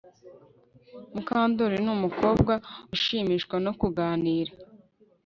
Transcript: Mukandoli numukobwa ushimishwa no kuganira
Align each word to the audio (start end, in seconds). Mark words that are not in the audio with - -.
Mukandoli 1.13 1.77
numukobwa 1.85 2.53
ushimishwa 2.95 3.55
no 3.65 3.71
kuganira 3.79 4.51